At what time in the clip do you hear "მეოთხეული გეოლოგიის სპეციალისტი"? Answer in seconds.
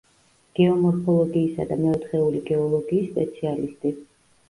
1.83-3.99